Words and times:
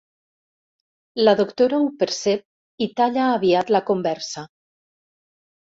La 1.27 1.35
doctora 1.41 1.79
ho 1.83 1.91
percep 1.99 2.85
i 2.87 2.89
talla 3.03 3.29
aviat 3.37 3.73
la 3.77 3.83
conversa. 3.91 4.49